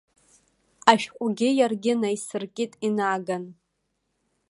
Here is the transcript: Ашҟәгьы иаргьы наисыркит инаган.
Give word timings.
Ашҟәгьы 0.91 1.49
иаргьы 1.59 1.93
наисыркит 2.01 2.71
инаган. 2.87 3.43